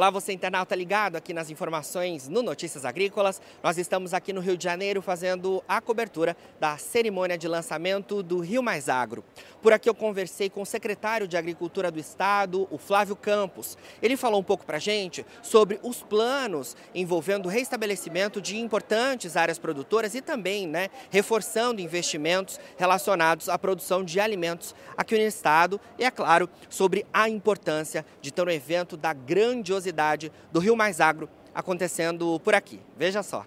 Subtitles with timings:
[0.00, 3.38] Olá, você internauta ligado aqui nas informações no Notícias Agrícolas.
[3.62, 8.38] Nós estamos aqui no Rio de Janeiro fazendo a cobertura da cerimônia de lançamento do
[8.38, 9.22] Rio Mais Agro.
[9.60, 13.76] Por aqui eu conversei com o secretário de Agricultura do Estado, o Flávio Campos.
[14.00, 19.58] Ele falou um pouco para gente sobre os planos envolvendo o restabelecimento de importantes áreas
[19.58, 26.04] produtoras e também né, reforçando investimentos relacionados à produção de alimentos aqui no Estado e,
[26.04, 29.89] é claro, sobre a importância de ter um evento da grandiosidade
[30.52, 32.80] do Rio Mais Agro acontecendo por aqui.
[32.96, 33.44] Veja só.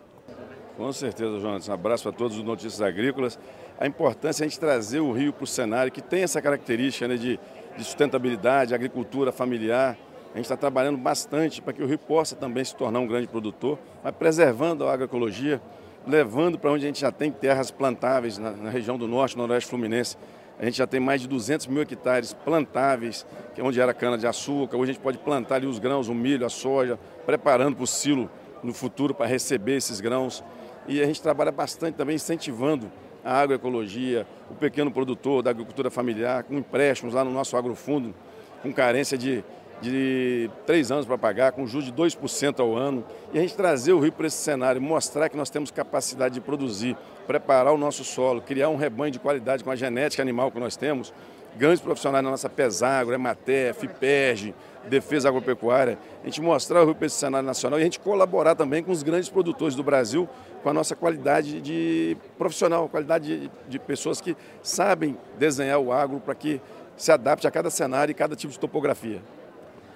[0.78, 1.68] Com certeza, Jonas.
[1.70, 3.38] Um abraço para todos os Notícias Agrícolas.
[3.80, 7.08] A importância é a gente trazer o Rio para o cenário que tem essa característica
[7.08, 7.40] né, de,
[7.78, 9.98] de sustentabilidade, agricultura familiar.
[10.34, 13.28] A gente está trabalhando bastante para que o Rio possa também se tornar um grande
[13.28, 15.62] produtor, mas preservando a agroecologia,
[16.08, 19.70] levando para onde a gente já tem terras plantáveis na, na região do norte, noroeste
[19.70, 20.18] fluminense.
[20.60, 24.78] A gente já tem mais de 200 mil hectares plantáveis, que é onde era cana-de-açúcar.
[24.78, 27.88] Hoje a gente pode plantar ali os grãos, o milho, a soja, preparando para o
[27.88, 28.30] silo
[28.64, 30.44] no futuro para receber esses grãos.
[30.88, 32.92] E a gente trabalha bastante também incentivando
[33.24, 38.14] a agroecologia, o pequeno produtor da agricultura familiar, com empréstimos lá no nosso agrofundo,
[38.62, 39.44] com carência de
[39.84, 43.04] de três anos para pagar, com juros de 2% ao ano,
[43.34, 46.42] e a gente trazer o Rio para esse cenário, mostrar que nós temos capacidade de
[46.42, 46.96] produzir,
[47.28, 50.78] preparar o nosso solo, criar um rebanho de qualidade com a genética animal que nós
[50.78, 51.14] temos,
[51.58, 54.56] grandes profissionais na nossa Pesagro, Emater, FIPERG,
[54.88, 58.56] Defesa Agropecuária, a gente mostrar o Rio para esse cenário nacional e a gente colaborar
[58.56, 60.28] também com os grandes produtores do Brasil
[60.62, 66.20] com a nossa qualidade de profissional, qualidade de, de pessoas que sabem desenhar o agro
[66.20, 66.62] para que
[66.96, 69.22] se adapte a cada cenário e cada tipo de topografia.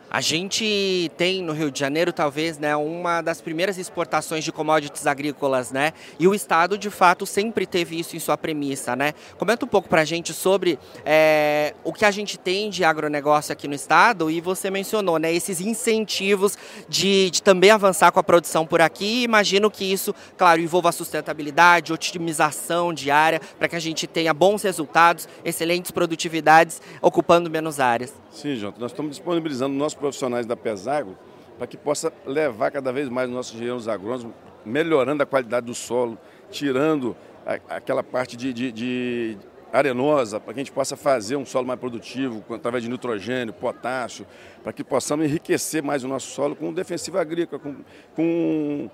[0.09, 5.05] A gente tem no Rio de Janeiro, talvez, né, uma das primeiras exportações de commodities
[5.05, 5.91] agrícolas, né?
[6.17, 9.13] E o Estado, de fato, sempre teve isso em sua premissa, né?
[9.37, 13.51] Comenta um pouco para a gente sobre é, o que a gente tem de agronegócio
[13.51, 18.23] aqui no Estado e você mencionou, né, esses incentivos de, de também avançar com a
[18.23, 19.23] produção por aqui.
[19.23, 25.27] Imagino que isso, claro, envolva sustentabilidade, otimização diária, para que a gente tenha bons resultados,
[25.43, 28.13] excelentes produtividades, ocupando menos áreas.
[28.31, 31.17] Sim, João, nós estamos disponibilizando nossos profissionais da Pesagro
[31.57, 36.17] para que possa levar cada vez mais nossos engenheiros agrônomos, melhorando a qualidade do solo,
[36.51, 37.15] tirando
[37.45, 39.37] a, aquela parte de, de, de
[39.73, 44.25] arenosa, para que a gente possa fazer um solo mais produtivo, através de nitrogênio, potássio,
[44.63, 47.75] para que possamos enriquecer mais o nosso solo com defensivo agrícola, com,
[48.15, 48.89] com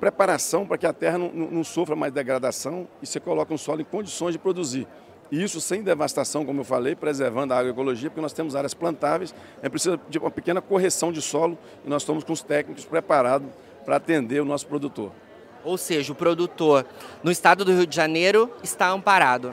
[0.00, 3.80] preparação para que a terra não, não, sofra mais degradação e você coloque um solo
[3.80, 4.86] em condições de produzir.
[5.42, 9.68] Isso sem devastação, como eu falei, preservando a agroecologia, porque nós temos áreas plantáveis, é
[9.68, 13.48] preciso de uma pequena correção de solo e nós estamos com os técnicos preparados
[13.84, 15.10] para atender o nosso produtor.
[15.64, 16.86] Ou seja, o produtor
[17.22, 19.50] no estado do Rio de Janeiro está amparado.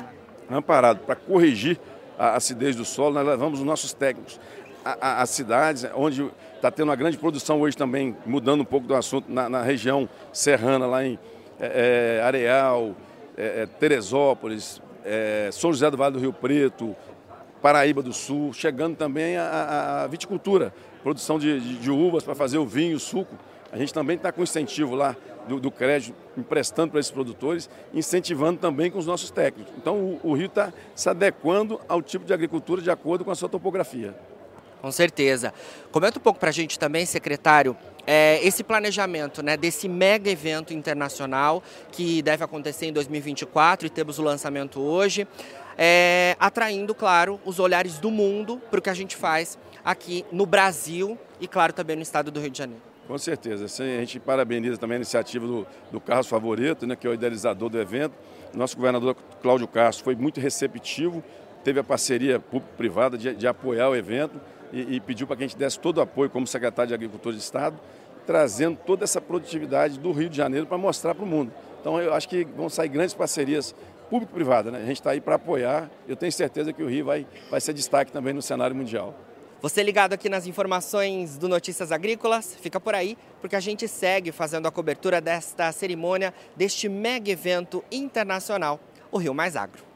[0.50, 1.00] Amparado.
[1.00, 1.80] Para corrigir
[2.20, 4.40] a acidez do solo, nós levamos os nossos técnicos
[4.84, 9.32] às cidades, onde está tendo uma grande produção hoje também, mudando um pouco do assunto,
[9.32, 11.18] na, na região serrana, lá em
[11.60, 12.96] é, Areal,
[13.36, 16.96] é, Teresópolis, é, São José do Vale do Rio Preto,
[17.62, 20.74] Paraíba do Sul, chegando também a, a viticultura,
[21.04, 23.36] produção de, de, de uvas para fazer o vinho, o suco.
[23.72, 25.16] A gente também está com incentivo lá
[25.48, 29.74] do, do crédito, emprestando para esses produtores, incentivando também com os nossos técnicos.
[29.78, 33.36] Então o, o Rio está se adequando ao tipo de agricultura de acordo com a
[33.36, 34.16] sua topografia.
[34.82, 35.54] Com certeza.
[35.92, 40.74] Comenta um pouco para a gente também, secretário, é, esse planejamento né, desse mega evento
[40.74, 41.62] internacional
[41.92, 45.28] que deve acontecer em 2024 e temos o lançamento hoje,
[45.78, 50.46] é, atraindo, claro, os olhares do mundo para o que a gente faz aqui no
[50.46, 52.82] Brasil e, claro, também no estado do Rio de Janeiro.
[53.08, 53.66] Com certeza.
[53.66, 57.70] a gente parabeniza também a iniciativa do, do Carlos Favorito, né, que é o idealizador
[57.70, 58.14] do evento.
[58.54, 61.24] Nosso governador Cláudio Castro foi muito receptivo,
[61.64, 64.40] teve a parceria público-privada de, de apoiar o evento
[64.72, 67.36] e, e pediu para que a gente desse todo o apoio como secretário de Agricultura
[67.36, 67.80] de Estado,
[68.26, 71.52] trazendo toda essa produtividade do Rio de Janeiro para mostrar para o mundo.
[71.80, 73.76] Então eu acho que vão sair grandes parcerias
[74.10, 74.80] público-privada, né?
[74.80, 75.90] A gente está aí para apoiar.
[76.08, 79.16] Eu tenho certeza que o Rio vai, vai ser destaque também no cenário mundial.
[79.62, 84.32] Você ligado aqui nas informações do Notícias Agrícolas, fica por aí, porque a gente segue
[84.32, 88.80] fazendo a cobertura desta cerimônia, deste mega evento internacional,
[89.12, 89.91] o Rio Mais Agro.